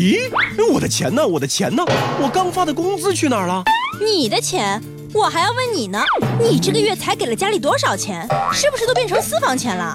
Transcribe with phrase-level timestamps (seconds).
[0.00, 0.18] 咦，
[0.72, 1.26] 我的钱呢？
[1.26, 1.84] 我的钱呢？
[2.22, 3.62] 我刚发的工资去哪儿了？
[4.02, 4.82] 你的钱？
[5.12, 6.02] 我还要问你呢，
[6.40, 8.26] 你这个月才给了家里多少钱？
[8.50, 9.92] 是不是都变成私房钱了？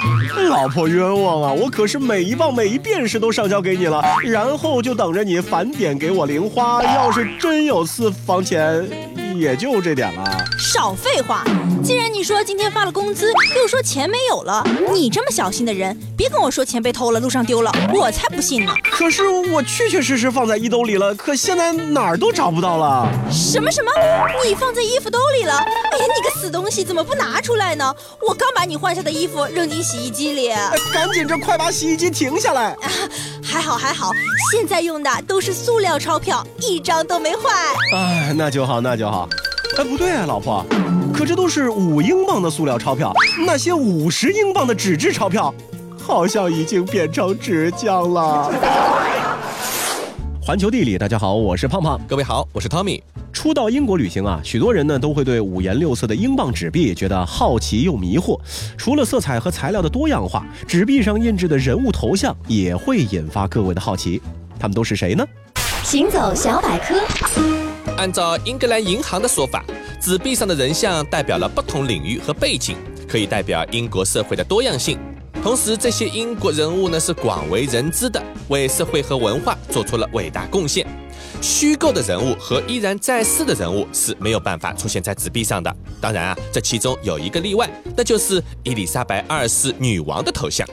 [0.48, 1.52] 老婆冤枉啊！
[1.52, 6.84] 我可是每一磅每一便士都上交给你了，然后就等着你返点给我零花。
[6.84, 8.88] 要是真有私房钱，
[9.36, 10.46] 也就这点了。
[10.60, 11.44] 少废话！
[11.86, 18.74] 既然你说今天发了工资，又说钱没有了，你这么小心的人，别跟我说钱被偷了，路上丢了，我才不信呢。
[18.92, 23.08] 可是我确确实实放在衣兜里了，可现在哪儿都找不到了。
[23.32, 23.92] 什么什么？
[24.44, 25.12] 你放在衣服？
[25.12, 25.54] 兜里了！
[25.54, 27.96] 哎呀，你个死东西，怎么不拿出来呢？
[28.28, 30.50] 我刚把你换下的衣服扔进洗衣机里，
[30.92, 32.76] 赶紧这快把洗衣机停下来！
[33.44, 34.10] 还好还好，
[34.52, 37.52] 现在用的都是塑料钞票，一张都没坏。
[37.94, 39.30] 哎，那就好那就好。
[39.78, 40.66] 哎，不对啊，老婆，
[41.16, 43.14] 可这都是五英镑的塑料钞票，
[43.48, 45.54] 那些五十英镑的纸质钞票，
[45.98, 48.52] 好像已经变成纸浆了。
[50.42, 51.98] 环球地理，大家好，我是胖胖。
[52.06, 53.02] 各位好，我是 Tommy。
[53.32, 58.38] 初到英国旅行啊，许多人呢都会对五颜六色的英镑纸币觉得好奇又迷惑。
[58.78, 64.22] 除了色彩和材料的多样化，纸币上印制的人物头像也会引发各位的好奇。
[64.60, 65.26] 他们都是谁呢？
[65.82, 67.65] 行走小百科。
[67.98, 69.64] 按照英格兰银行的说法，
[70.02, 72.76] 纸币上的人像代表了不同领域和背景，
[73.08, 75.00] 可以代表英国社会的多样性。
[75.42, 80.86] 同时，这些英国人物呢是广为人知的，为社会和文化做出了伟大贡献。
[81.42, 85.74] 虚构的人物和依然在世的人物是没有办法出现在纸币上的。
[86.02, 90.68] 当然啊，这其中有一个例外，那就是伊丽莎白二世女王的头像。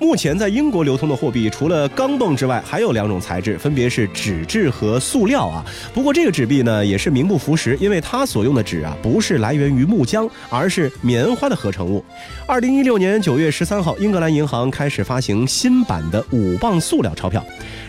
[0.00, 5.64] 目前在英国流通的货币，除了钢镚之外，还有两种材质，分别是纸质和塑料啊。
[5.94, 12.04] 不过这个纸币呢，也是名不符实，因为它所用的纸啊，不是来源于木浆，而是棉花的合成物。
[12.44, 17.44] 二零一六年九月十三号，英格兰银行开始发行新版的五磅塑料钞票。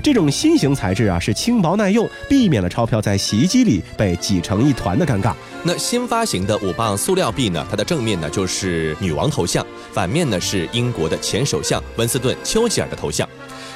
[0.05, 5.33] 这种新型材质啊，是轻薄耐用，避免了钞票在洗衣机里被挤成一团的尴尬。
[5.63, 7.65] 那新发行的五磅塑料币呢？
[7.71, 13.27] 它的正面呢就是女王头像，反面呢是英国的前首相温斯顿·丘吉尔的头像。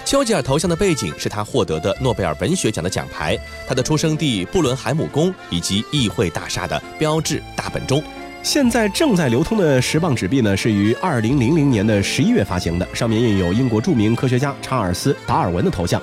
[0.06, 3.36] 丘吉尔头像的背景是他获得的诺贝尔文学奖的奖牌、
[3.68, 8.04] 他的出生地布伦海姆宫以及议会大厦的标志大本钟。
[8.42, 16.00] 现在正在流通的十磅纸币呢，是于二零零零年的十一月发行的，上面印有英国著名科学家查尔斯·达尔文的头像。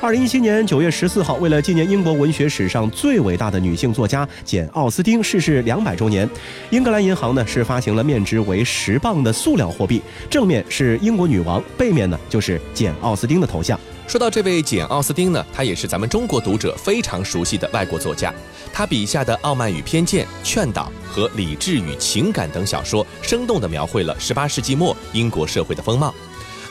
[0.00, 6.28] 二零一七年九月十四号，为了纪念英国文学史上最伟大的女性作家简·奥斯汀逝世两百周年，
[6.70, 10.00] 英格兰银行呢是发行了面值为十磅的塑料货币，
[10.30, 13.78] 正面是英国女王，背面呢就是简·奥斯汀的头像。
[14.06, 18.32] 说到这位简·奥斯汀呢，她也是咱们中国读者非常熟悉的外国作家，
[18.72, 26.14] 她笔下的《傲慢与偏见》《劝导》和《理智与情感》等小说，生动地描绘了十八世纪末英国社会的风貌。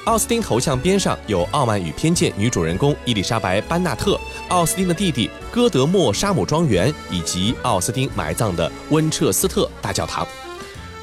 [0.08, 10.26] 奥斯汀头像边上有《傲慢与偏见》女主人公伊丽莎白·班纳特、奥斯汀的弟弟戈德莫沙姆庄园以及奥斯汀埋葬的温彻斯特大教堂。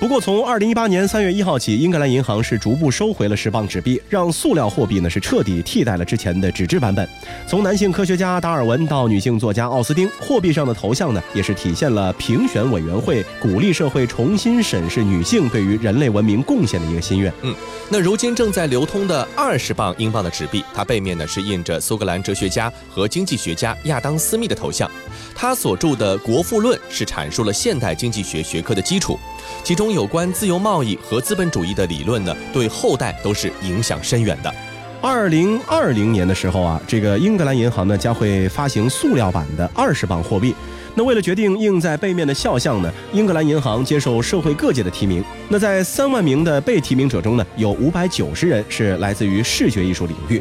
[0.04, 7.09] 不过，从二零一八年三月一号起，英格兰银行是逐步收回了十磅纸币，让塑料货币呢是彻底替代了之前的纸质版本。
[7.47, 17.32] 从男性科学家达尔文到女性作家奥斯汀，货币上的头像呢也是体现了评选委员会鼓励社会重新审视女性对于人类文明贡献的一个心愿。
[17.41, 17.54] 嗯，
[17.88, 24.91] 那如今正在流通的二十磅英镑的纸币，它背面呢是印着苏格兰哲学家和经济学家亚当·斯密的头像，
[25.34, 29.19] 他所著的《国富论》是阐述了现代经济学学科的基础。
[29.62, 34.55] 其中有关自由贸易和资本主义的理论呢，对后代都是影响深远的。
[35.00, 40.55] 二零二零年的时候啊，这个英格兰银行呢将会发行塑料版的二十磅货币。
[40.95, 45.22] 那为了决定印在背面的肖像呢，英格兰银行接受社会各界的提名。
[45.49, 50.41] 那在三万名的被提名者中呢，有五百九十人是来自于视觉艺术领域。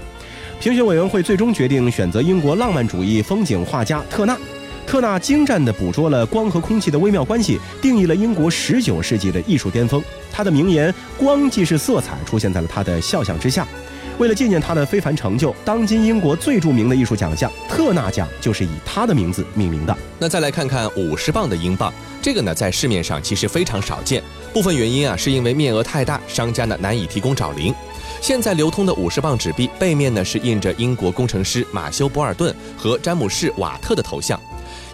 [0.62, 4.38] 评选委员会最终决定选择英国浪漫主义风景画家特纳。
[4.94, 10.00] 特纳精湛地捕捉了光和空气的微妙关系，定义了英国十九世纪的艺术巅峰。
[10.32, 13.68] 他的名言“光既是色彩”出现在了他的肖像之下。
[14.20, 19.98] 为了纪念他的非凡成就，当今英国最著名的艺术奖项特纳奖就是以他的名字命名的。
[20.20, 21.92] 那再来看看五十磅的英镑，
[22.22, 24.22] 这个呢在市面上其实非常少见。
[24.54, 27.74] 部分原因啊是因为面额太大，商家呢难以提供找零。
[28.24, 34.40] 现在流通的五十磅纸币背面呢是印着英国工程师马修·博尔顿和詹姆士·瓦特的头像。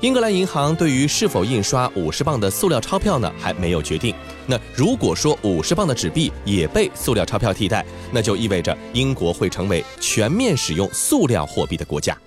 [0.01, 4.15] 英格兰银行对于是否印刷五十磅的塑料钞票呢，还没有决定。
[4.47, 12.17] 那如果说五十磅的纸币也被塑料钞票替代，那就意味着英国会成为全面使用塑料货币的国家。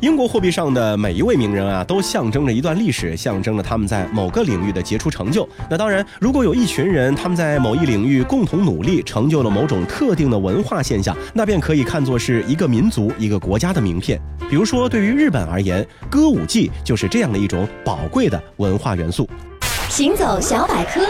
[0.00, 5.46] 英国货币上的每一位名人啊，都象征着一段历史，象征着他们在某个领域的杰出成就。
[5.68, 14.18] 那当然，如果有一群人他们在某一领域共同努力，成就了某种特定的文化现象，那便可以看作是一个民族、一个国家的名片。
[14.48, 19.28] 比如说，对于日本而言，歌舞伎就是这样的一种宝贵的文化元素。
[19.90, 21.02] 行走小百科，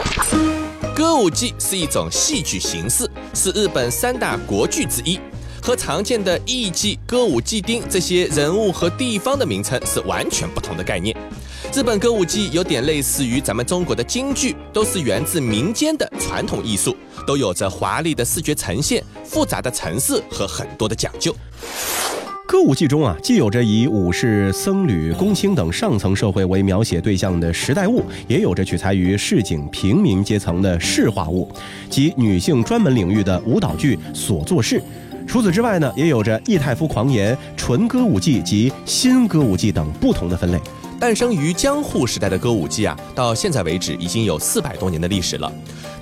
[0.96, 5.20] 歌舞伎是一种戏剧形式，是日本三大国剧之一。
[5.62, 11.14] 和常见的艺伎、歌舞伎町这些人物和地方的名称是完全不同的概念。
[11.72, 16.96] 日本歌舞伎有点类似于咱们中国的京剧，都是源自民间的传统艺术，
[17.26, 21.34] 都有着华丽的视觉呈现、复杂的层次和很多的讲究。
[22.48, 31.48] 歌舞伎中啊，既有着以武士、僧侣、公卿等上层社会为描写对象的时代物，也有着取材于市井平民阶层的市化物，
[31.88, 34.82] 及女性专门领域的舞蹈剧、所作事。
[35.26, 40.60] 除此之外呢，也有着《义太夫狂言》、纯歌舞伎及新歌舞伎等不同的分类。
[40.98, 45.50] 诞生于江户时代的歌舞伎啊，到现在为止已经有四百多年的历史了。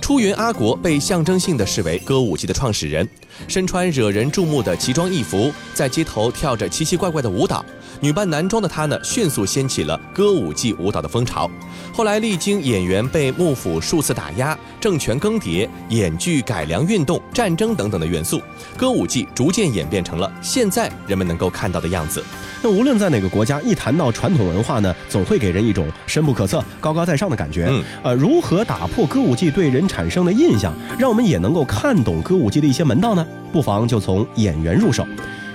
[0.01, 3.07] 出云阿国被象征性的视为歌舞伎的创始人，
[3.47, 7.63] 身穿惹人注目的奇装异服，在街头跳着奇奇怪怪的舞蹈。
[8.01, 11.49] 女扮男装的她呢，迅速掀起了歌舞伎舞蹈的风潮。
[11.93, 18.41] 后来历经演员被幕府数次打压、政权更迭、演剧改良运动、战争等等的元素，
[18.77, 22.23] 歌舞伎逐渐演变成了现在人们能够看到的样子。
[22.61, 27.67] 那无论在哪个国家，一谈到传统文化呢，总会给人一种深不可测、高高在上的感觉。
[27.69, 33.25] 嗯，呃，如何打破歌舞伎对人产生的印象，让我们也能够看懂歌舞伎的一些门道呢？
[33.51, 35.05] 不妨就从演员入手。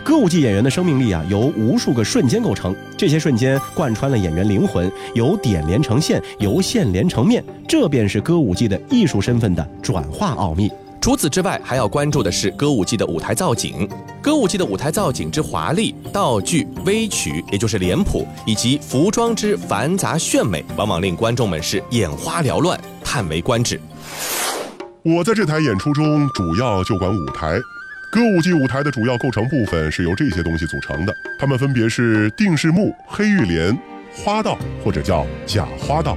[0.04, 10.70] 歌舞伎演员的生命力啊，由无数个瞬间构成，这些瞬间贯穿了演员灵魂，由点连成线，由线连成面，这便是歌舞伎的艺术身份的转化奥秘。
[11.00, 13.88] 除此之外，还要关注的是歌舞伎的舞台造景。
[14.20, 23.80] 歌舞伎的舞台造景之华丽，道具、微曲，也就是脸谱，以及服装之繁杂炫美，往往令观众们是眼花缭乱，叹为观止。
[25.02, 27.58] 我在这台演出中主要就管舞台。
[28.14, 33.76] 歌舞伎舞台的主要构成部分是由这些东西组成的，它们分别是定式幕、黑玉帘、
[34.14, 36.16] 花道或者叫假花道。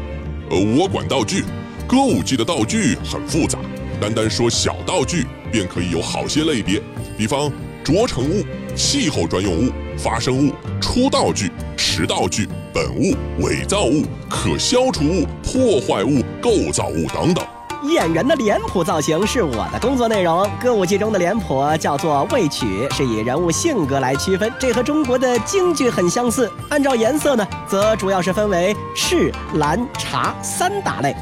[0.51, 1.44] 呃，我管道具。
[1.88, 3.57] 歌舞伎的道具很复杂，
[3.99, 6.79] 单单说小道具便可以有好些类别，
[7.17, 7.51] 比方
[7.83, 8.45] 着成物、
[8.75, 17.44] 气候专用物、发生物、出道具、迟道具、本物、伪造物、可消除物、破坏物、构造物等等。
[17.83, 20.50] 演员的脸谱造型是我的工作内容。
[20.59, 26.51] 歌舞伎中的脸谱叫做位曲，是以人物性格来区分，这和中国的京剧很相似。
[26.69, 31.15] 按照颜色呢，则主要是分为赤、蓝、茶三大类。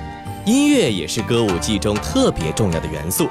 [0.46, 3.28] 音乐也是歌舞伎中特别重要的元素。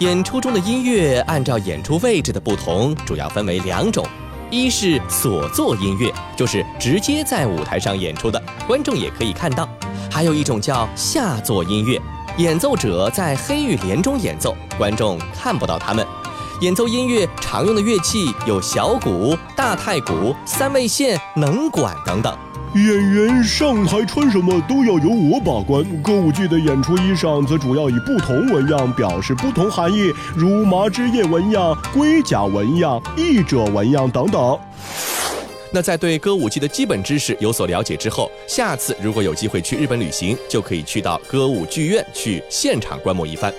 [0.00, 4.04] 演出中的音乐按照演出位置的不同，主要分为两种：
[4.50, 9.64] 一是所作音乐，就是直接在舞台上演出的，观众也可以看到；
[10.10, 12.00] 还有一种叫下作音乐。
[12.38, 16.06] 演奏者在黑玉帘中演奏，观众看不到他们。
[16.60, 22.36] 演奏音乐常用的乐器有小鼓、大太鼓、三味线、能管等等。
[22.74, 25.82] 演员上台穿什么都要由我把关。
[26.02, 34.58] 歌舞剧的演出衣裳则主要以不同纹样表示不同含义，如麻枝叶纹样、龟甲纹样、翼者纹样等等。
[35.76, 43.52] 那在对歌舞伎的基本知识有所了解之后，下次如果有机会去日本旅行，就可以去到歌舞剧院去现场观摩一番。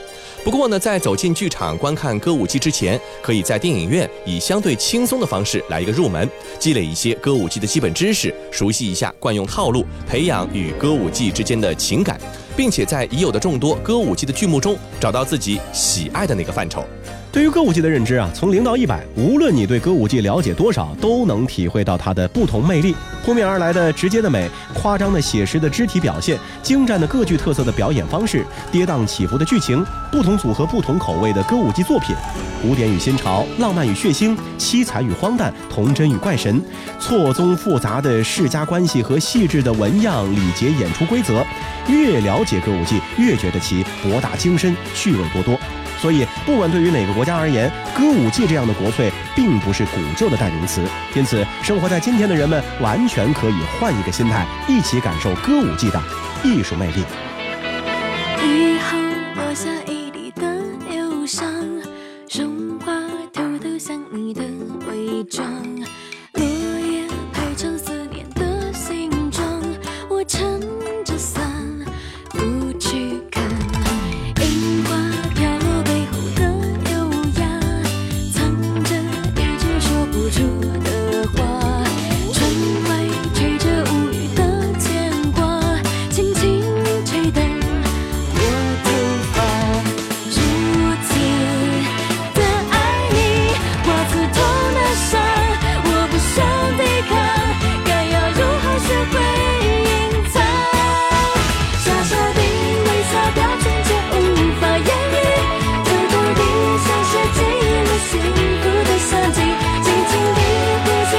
[0.43, 6.27] 不过呢，在走进剧场观看歌舞伎之前，可以在电影院以相对轻松的方式来一个入门，
[6.57, 12.19] 积累一些歌舞伎的基本知识，熟悉一下惯用套路，培养与歌舞伎之间的情感，
[12.55, 16.83] 并且在已有的众多歌舞伎的剧目中找到自己喜爱的那个范畴。
[17.29, 22.95] 对于歌舞伎的认知啊，从零到一百，无论你对歌舞伎了解多少，都能体会到它的不同魅力。
[23.23, 32.15] 扑面而来的直接的美，夸张的写实的肢体表现，精湛的各具特色的表演方式，跌宕起伏的剧情，不同组合不同口味的歌舞伎作品，
[32.61, 36.63] 古典与新潮，浪漫与血腥，凄惨与荒诞，童真与怪神，
[36.99, 41.45] 错综复杂的世家关系和细致的纹样礼节演出规则，
[41.87, 45.59] 越了解歌舞伎，越觉得其博大精深，趣味多多。
[45.99, 50.87] 所以，不管对于哪个国家而言，歌舞伎这样的国粹并不是古旧的代名词。
[51.15, 56.01] 因此，生活在今天的人们完全可以换一个心态，一起感受歌舞伎的
[56.43, 57.03] 艺术魅力。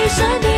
[0.09, 0.58] Sẽ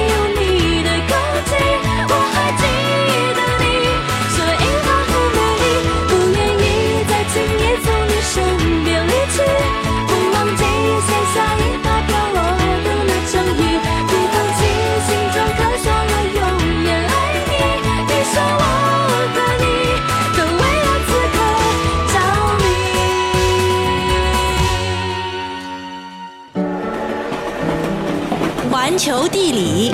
[28.96, 29.92] 球地理。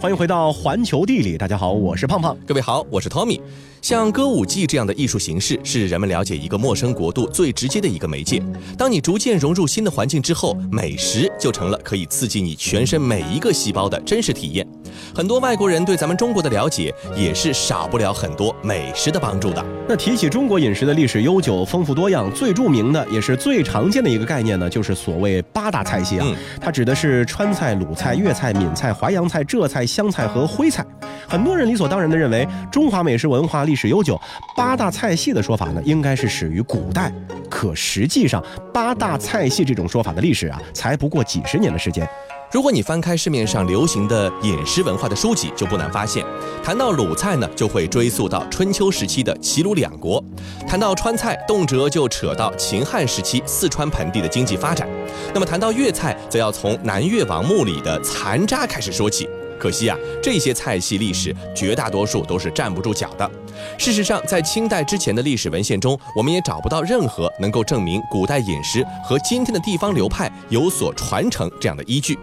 [0.00, 2.36] 欢迎回到环球地理，大家好，我是胖胖。
[2.46, 3.40] 各位好，我是 Tommy。
[3.80, 8.42] 像歌舞伎这样的艺术形式，是人们了解一个陌生国度最直接的一个媒介。
[8.76, 14.66] 当你逐渐融入新的环境之后，美食就成了可以刺激你全身每一个细胞的真实体验。
[15.14, 19.64] 很多外国人对咱们中国的了解，也是少不了很多美食的帮助的。
[19.86, 26.24] 那提起中国饮食的历史悠久、丰富多样，最著名的也是最常见的一个概念呢，就是所谓八大菜系啊。
[26.26, 30.84] 嗯它指的是川菜、鲁菜、粤菜、闽菜、淮扬菜、浙菜、湘菜和徽菜。
[31.28, 34.18] 很多人理所当然地认为，中华美食文化历史悠久，
[34.56, 37.12] 八大菜系的说法呢，应该是始于古代。
[37.50, 42.08] 可实际上，八大菜系这种说法的历史啊，才不过几十年的时间。
[42.50, 46.24] 如果你翻开市面上流行的饮食文化的书籍，就不难发现，
[46.62, 50.22] 谈到鲁菜呢，就会追溯到春秋时期的齐鲁两国；
[50.66, 54.88] 谈到川菜，动辄就扯到秦汉时期四川盆地的经济发展。
[55.32, 59.28] 那么谈到粤菜，则要从南越王墓里的残渣开始说起。
[59.56, 63.30] 可惜啊，这些菜系历史绝大多数都是站不住脚的。
[63.78, 72.18] 事实上，在清代之前的历史文献中，我们也找不到任何能够证明古代饮食和今天的地方流派有所传承这样的依据。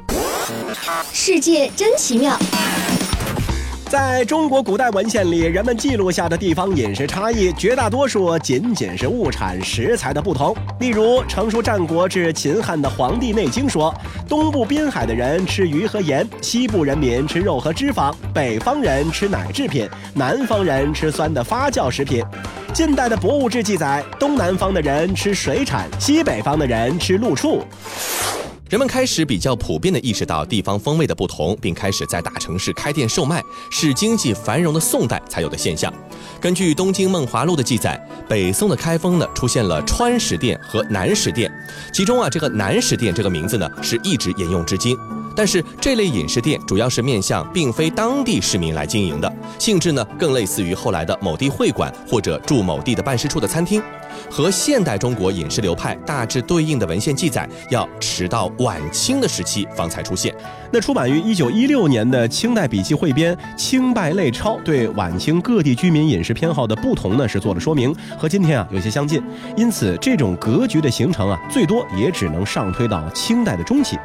[1.12, 2.38] 世界真奇妙。
[3.92, 10.56] 在中国古代文献里，人们记录下的地方饮食差异，绝大多数仅仅是物产食材的不同。
[10.80, 13.94] 例如，成书战国至秦汉的《黄帝内经》说，
[14.30, 22.24] 东部滨海的人吃鱼和盐，西部人民吃肉和脂肪，北方人吃奶制品，南方人吃酸的发酵食品。
[22.74, 27.62] 近代的《博物志》记载，东南方的人吃水产，西北方的人吃陆畜。
[28.72, 35.94] 人们开始比较普遍地意识到地方风味的不同，并开始在大城市开店售卖，是经济繁荣的宋代才有的现象。
[36.40, 41.52] 根据《东京梦华录》的记载，北宋的开封呢出现了川食店和南食店，
[41.94, 44.96] 其中啊这个南食店这个名字呢是一直沿用至今。
[45.34, 53.84] 但是这类饮食店主要是面向并非当地市民来经营的，性质呢更类似于后来的某地会馆或者驻某地的办事处的餐厅。
[54.30, 60.34] 和现代中国饮食流派大致对应的文献记载，要迟到晚清的时期方才出现。
[60.72, 69.22] 那出版于一九一六年的清代笔记汇编《清败类钞》，对晚清各地居民饮食偏好的不同呢是做了说明，和今天啊有些相近。
[69.58, 73.98] 因此，这种格局的形成啊，最多也只能上推到清代的中期。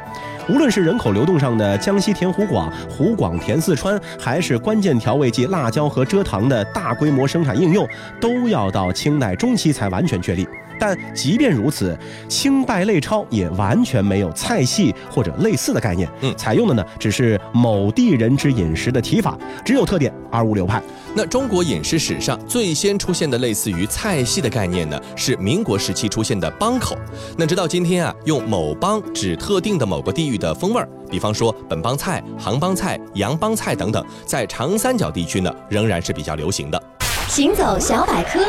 [0.49, 7.87] 无论是人口流动上的江西填湖广、湖广填四川，还是关键调味剂辣椒和蔗糖的大规模生产应用，
[8.19, 10.47] 都要到清代中期才完全确立。
[10.79, 20.81] 但即便如此，清败类钞也完全没有菜系或者类似的概念，嗯采用的呢只是某地人之饮食的提法，只有特点而无流派。
[21.15, 26.95] 那中国饮食史上最先出现的类似于菜系的概念呢，是民国时期出现的帮口。
[27.35, 36.81] 那直到今天啊，用某帮指特定的某个地域的风味儿，比方说本帮菜、杭帮菜、洋帮菜等等，在长三角地区呢仍然是比较流行的。
[37.27, 38.39] 行走小百科，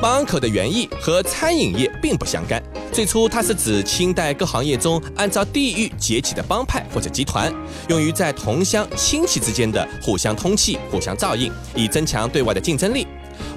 [0.00, 2.62] 帮口的原意和餐饮业并不相干。
[2.92, 7.52] 最初，它是指清代各行业中按照地域结起的帮派或者集团，
[7.88, 13.06] 用于在同乡亲戚之间的互相通气、互相照应，以增强对外的竞争力。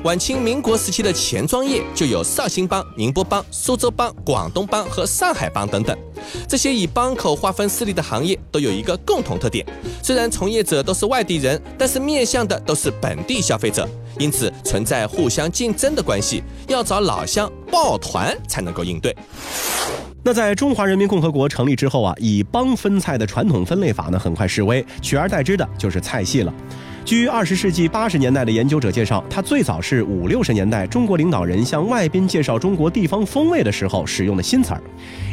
[0.03, 5.97] 晚清民国时期的钱庄业就有绍兴帮、宁波帮、苏州帮、广东帮和上海帮等等。
[6.47, 9.65] 这些以帮口划分势力的行业都有一个共同特点：
[10.01, 13.87] 虽然从业者都是外地人，但是面向的都是本地消费者，
[14.19, 19.15] 因此存在互相竞争的关系，要找老乡抱团才能够应对。
[20.23, 26.53] 那在中华人民共和国成立之后啊，以帮分菜的传统分类法呢，很快式微，取而代之的就是菜系了。
[27.03, 34.81] 据二十世纪八十年代的研究者介绍，它最早是五六十年代中国领导人向外宾介绍中国地方风味的时候使用的新词儿。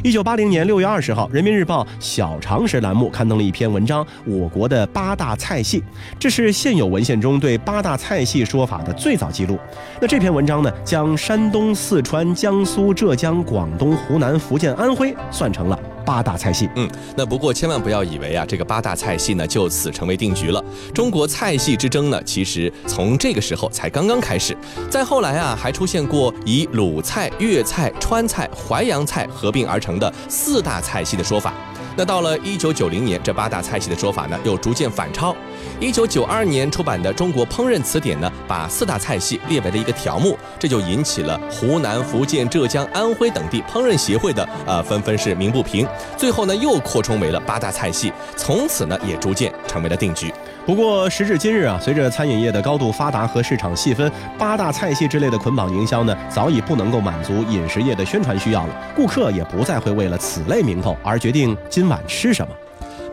[0.02, 5.80] 一九八零年六月二十号，《人民日报》小常识栏目刊登了一篇文章《我国的八大菜系》，
[6.18, 9.58] 这是现有文献中对八大菜系说法的最早记录。
[10.00, 16.66] 那这篇文章呢，将山东、四川、江苏、浙江、广东、湖南、福建、安徽算成了八大菜系。
[16.74, 20.64] 嗯，那不过千万不要以为啊，这个八大菜系呢就此成为定局了。
[20.94, 24.56] 中国菜系之争呢，其实从这个时候才刚刚开始。
[24.90, 31.52] 再后来啊，还出现过以鲁菜、粤菜、川菜、淮扬菜合并而成的四大菜系的说法。
[31.98, 35.34] 那到了一九九零年，这八大菜系的说法呢又逐渐反超。
[35.80, 45.84] 一九九二年出版的《中国烹饪词典》呢，把四大菜系列为了一个条目，这就引起了湖南、福建、浙江、安徽等地烹饪协会的呃纷纷是鸣不平。
[46.16, 50.32] 最后呢，又扩充为了八大菜系，从此呢也逐渐成为了定局。
[50.68, 58.92] 不过时至今日啊，随着餐饮业的高度发达和市场细分，八大菜系之类的捆绑营销呢，早已不能够满足饮食业的宣传需要了。
[58.94, 62.54] 顾客也不再会为了此类名头而决定今晚吃什么。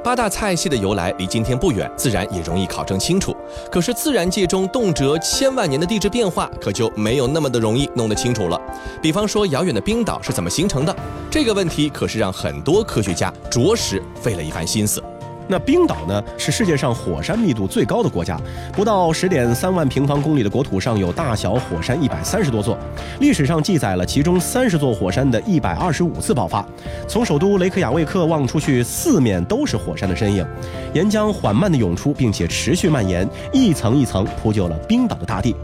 [0.04, 3.34] 八大菜系的由来离今天不远，自然也容易考证清楚。
[3.72, 8.60] 可是自然界中动辄千万年的地质变化，可就没有那么的容易弄得清楚了。
[9.02, 10.94] 比方说，遥远的冰岛是怎么形成的？
[11.32, 15.02] 这个问题可是让很多科学家着实费了一番心思。
[15.48, 18.40] 那冰岛呢，是世界上火山密度最高的国家，
[18.74, 22.78] 不到十点三万平方公里的国土上有大小火山一百三十多座，
[23.20, 26.66] 历史上记载了其中三十座火山的一百二十五次爆发。
[27.08, 30.46] 从首都雷克雅未克望出去，四面都是火山的身影，
[30.94, 35.56] 岩浆缓慢地涌出，并且持续蔓延，一层一层铺就了冰岛的大地。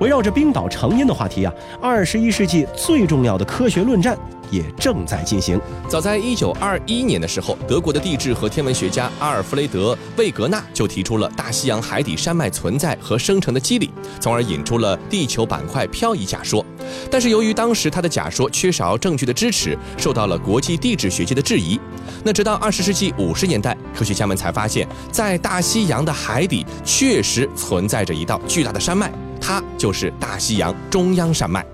[0.00, 4.16] 围绕着冰岛成因的话题啊，二十一世纪最重要的科学论战
[4.50, 5.60] 也正在进行。
[5.88, 16.64] 早在一九二一年的时候，德国的地质和天文学家阿尔弗雷德·魏格纳就提出了大西洋海底山脉存在和生成的机理，从而引出了地球板块漂移假说。
[17.10, 21.80] 但是由于当时他的假说缺少证据的支持，受到了国际地质学界的质疑。
[22.22, 29.10] 那直到二十世纪五十年代，科学家们才发现，在大西洋的海底确实存在着一道巨大的山脉。
[29.46, 31.64] 它就是大西洋中央山脉。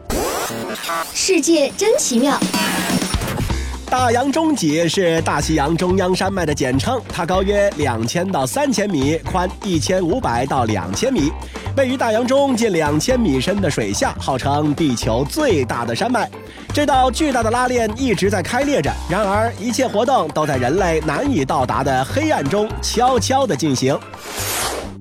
[1.14, 2.38] 世界真奇妙。
[3.86, 11.32] 大洋中脊是大西洋中央山脉的简称，它高约两千到三千米，宽一千五百到两千米，
[11.74, 16.30] 位于大洋中近两千米深的水下，号称地球最大的山脉。
[16.74, 23.98] 这道巨大的拉链一直在开裂着，然而一切活动都在人类难以到达的黑暗中悄悄地进行。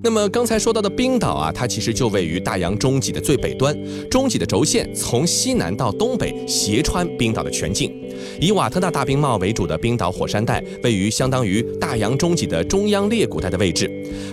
[0.03, 3.77] 那么刚才说到的冰岛啊，它其实就位于大洋中脊的最北端，
[4.09, 7.93] 中脊的轴线从西南到东北斜穿冰岛的全境。
[8.39, 13.87] 以瓦特纳大冰帽为主的冰岛火山带位于相当于大洋中脊的中央裂谷带的位置，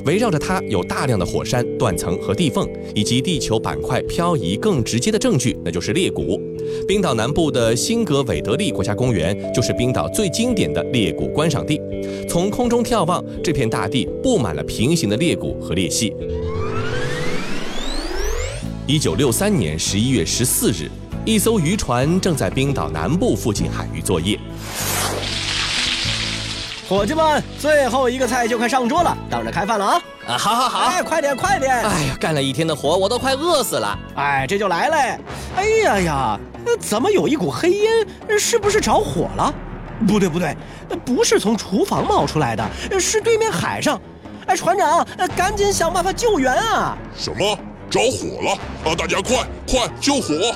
[0.07, 6.41] 围绕着它有大量的火山断层和地缝，以及地球板块漂移更直接的证据，那就是裂谷。
[6.87, 11.81] 冰岛南部的辛格韦德利国家公园就是冰岛最经典的裂谷观赏地。
[12.29, 16.15] 从空中眺望，这片大地布满了平行的裂谷和裂隙。
[18.87, 20.89] 一九六三年十一月十四日，
[21.27, 24.39] 一艘渔船正在冰岛南部附近海域作业。
[26.89, 30.03] 伙计们，最后一个菜就快上桌了，等着开饭了啊！
[30.27, 31.83] 啊，好好好，哎，快点快点！
[31.83, 33.99] 哎呀，干了一天的活，我都快饿死了。
[34.17, 35.19] 哎，这就来嘞！
[35.55, 36.41] 哎呀呀，
[36.81, 38.39] 怎么有一股黑烟？
[38.39, 39.53] 是不是着火了？
[40.07, 40.57] 不对不对，
[41.05, 42.67] 不是从厨房冒出来的，
[42.99, 44.01] 是对面海上。
[44.47, 46.97] 哎，船长，赶紧想办法救援啊！
[47.15, 47.59] 什么？
[47.91, 48.53] 着火了
[48.91, 48.97] 啊！
[48.97, 50.55] 大家快快救火！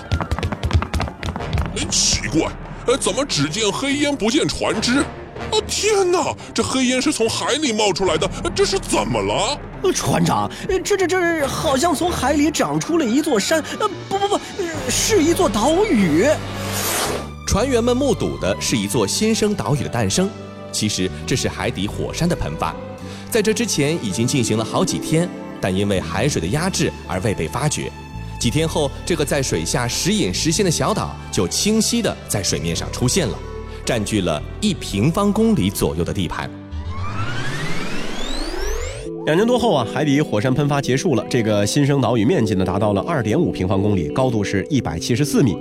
[1.76, 2.50] 哎，奇怪，
[2.86, 5.04] 哎，怎么只见黑烟不见船只？
[5.52, 6.34] 啊天哪！
[6.54, 9.58] 这黑烟是从海里冒出来的，这是怎么了？
[9.92, 10.50] 船长，
[10.82, 14.40] 这这这好像从海里长出了一座山，呃，不不不，
[14.88, 16.26] 是一座岛屿。
[17.46, 20.30] 船员们目睹的是一座新生岛屿的诞生。
[20.72, 22.74] 其实这是海底火山的喷发，
[23.30, 25.28] 在这之前已经进行了好几天，
[25.60, 27.92] 但因为海水的压制而未被发觉。
[28.40, 33.38] 几天后，这个在水下时隐时现的小岛就清晰的在水面上出现了。
[33.84, 36.61] 占据了一平方公里左右的地盘。
[39.24, 41.24] 两年多后啊，海底火山喷发结束了。
[41.30, 45.56] 这个新生岛屿面积呢达到了二点五平方公里，高度是一百七十四米。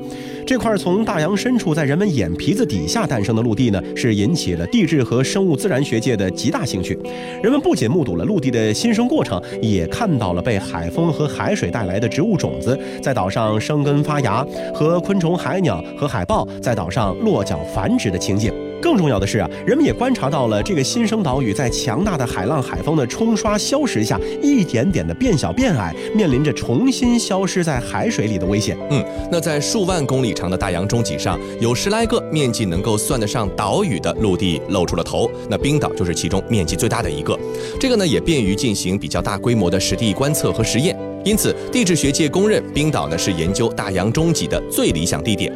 [0.48, 6.98] 这块从大洋深处在人们眼皮子底下诞生的陆地呢，是引起了地质和生物自然学界的极大兴趣。
[7.44, 14.44] 人们不仅目睹了陆地的新生过程，也看到了被海风和海水带来的植物种子在岛上生根发芽，
[14.74, 18.52] 和昆虫、海鸟和海豹在岛上落脚繁殖的情景。
[18.82, 28.78] 更重要的是啊，人们也观察到了这个新生岛屿在强大的海浪、海风的冲刷消蚀下，一点点的变小变矮，面临着重新消失在海水里的危险。
[28.90, 35.30] 嗯，那在数万公里长的大洋中脊上，有十来个面积能够算得上岛屿的陆地露出了头。
[35.48, 37.38] 那冰岛就是其中面积最大的一个，
[37.80, 40.98] 这个呢也便于进行比较大规模的实地观测和实验。
[41.24, 45.52] 因此，地质学界公认冰岛呢是研究大洋中脊的最理想地点。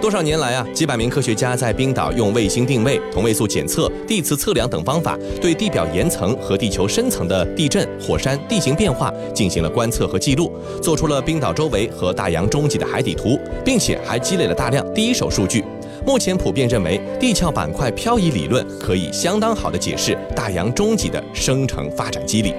[0.00, 15.64] 多少年来啊，几百名科学家在冰岛用卫星定位、同位素检测、地磁测量等方法，对地表岩层和地球深层的地震、火山地形变化进行了观测和记录，做出了冰岛周围和大洋中脊的海底图，并且还积累了大量第一手数据。
[16.06, 22.54] 目前普遍认为，地壳板块漂移理论可以相当好的解释大洋中脊的生成发展机理。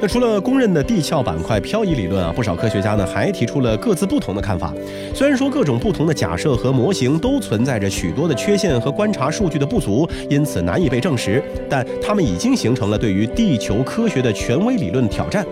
[0.00, 4.74] 那除了公认的地壳板块漂移理论啊，不少科学家呢还提出了各自不同的看法。
[5.14, 15.46] 虽然说各种不同的假设和模型都存在着许多的缺陷和观察数据的不足，因此难以被证实，但它们已经形成了对于地球科学的权威理论挑战。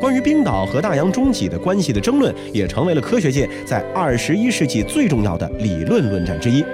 [0.00, 6.64] 关于冰岛和大洋中脊的关系的争论，也成为了科学界在二十一世纪最重要的理论论战之一。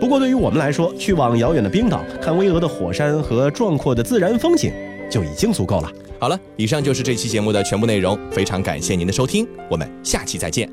[0.00, 4.72] 不过，对于我们来说，去往遥远的冰岛看巍峨的火山和壮阔的自然风景，
[5.10, 5.90] 就已经足够了。
[6.18, 10.70] 好了，以上就是这期节目的全部内容，非常感谢您的收听，我们下期再见。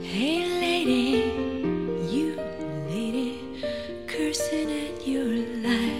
[0.00, 1.24] Hey lady,
[2.10, 2.34] you
[2.90, 3.34] lady,
[4.06, 5.26] cursing at your
[5.62, 5.92] life.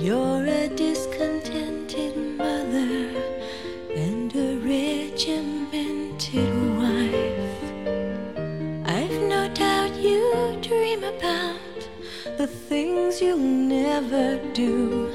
[0.00, 3.10] You're a discontented mother
[3.96, 7.14] and a regimented wife.
[8.84, 11.56] I've no doubt you dream about
[12.36, 15.08] the things you'll never do,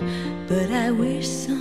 [0.72, 1.59] I wish so.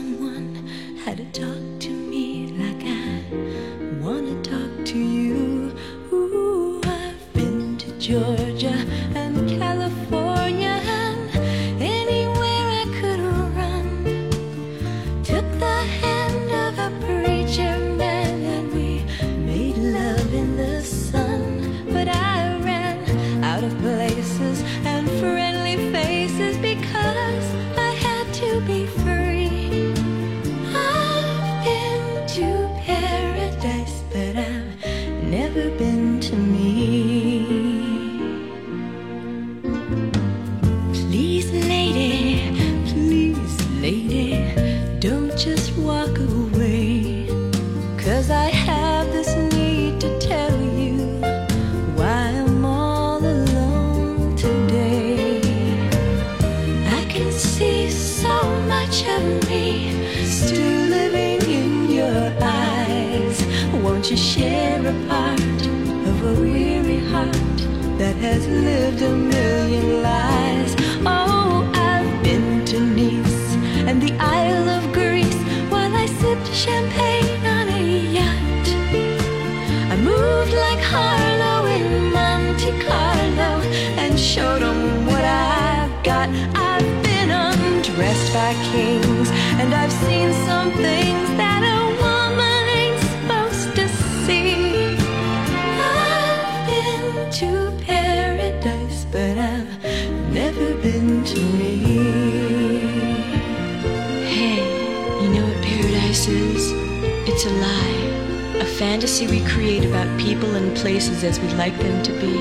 [107.40, 108.62] It's a lie.
[108.62, 112.35] A fantasy we create about people and places as we'd like them to be.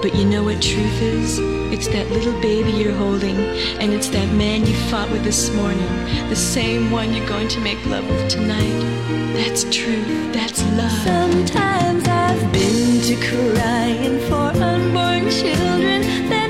[0.00, 1.38] But you know what truth is?
[1.70, 5.86] It's that little baby you're holding, and it's that man you fought with this morning,
[6.30, 8.80] the same one you're going to make love with tonight.
[9.34, 10.90] That's truth, that's love.
[11.04, 16.43] Sometimes I've been to crying for unborn children.